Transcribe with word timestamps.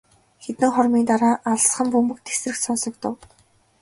Хэдэн 0.43 0.69
хормын 0.75 1.03
дараа 1.09 1.35
алсхан 1.51 1.87
бөмбөг 1.91 2.19
тэсрэх 2.25 2.57
сонсогдов. 2.61 3.15